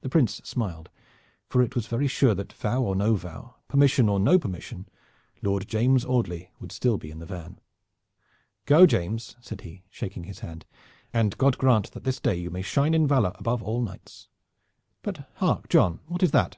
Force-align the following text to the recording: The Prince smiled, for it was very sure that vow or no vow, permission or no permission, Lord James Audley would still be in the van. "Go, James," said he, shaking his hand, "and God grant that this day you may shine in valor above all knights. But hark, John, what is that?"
The 0.00 0.08
Prince 0.08 0.36
smiled, 0.36 0.88
for 1.50 1.60
it 1.62 1.74
was 1.74 1.86
very 1.86 2.08
sure 2.08 2.34
that 2.34 2.54
vow 2.54 2.80
or 2.80 2.96
no 2.96 3.14
vow, 3.14 3.56
permission 3.68 4.08
or 4.08 4.18
no 4.18 4.38
permission, 4.38 4.88
Lord 5.42 5.68
James 5.68 6.02
Audley 6.02 6.50
would 6.60 6.72
still 6.72 6.96
be 6.96 7.10
in 7.10 7.18
the 7.18 7.26
van. 7.26 7.58
"Go, 8.64 8.86
James," 8.86 9.36
said 9.42 9.60
he, 9.60 9.82
shaking 9.90 10.24
his 10.24 10.38
hand, 10.38 10.64
"and 11.12 11.36
God 11.36 11.58
grant 11.58 11.92
that 11.92 12.04
this 12.04 12.20
day 12.20 12.36
you 12.36 12.50
may 12.50 12.62
shine 12.62 12.94
in 12.94 13.06
valor 13.06 13.32
above 13.34 13.62
all 13.62 13.82
knights. 13.82 14.28
But 15.02 15.28
hark, 15.34 15.68
John, 15.68 16.00
what 16.06 16.22
is 16.22 16.30
that?" 16.30 16.56